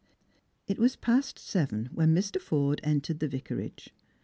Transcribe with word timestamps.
It 0.65 0.79
was 0.79 0.95
past 0.95 1.37
seven 1.37 1.87
when 1.93 2.15
Mr. 2.15 2.41
Forde 2.41 2.81
entered 2.83 3.19
the 3.19 3.27
Yicarage. 3.29 3.89